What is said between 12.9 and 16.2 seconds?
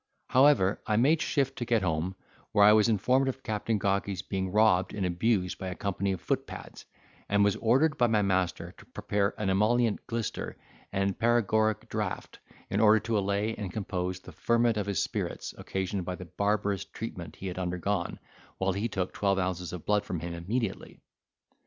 to allay and compose the ferment of his spirits, occasioned by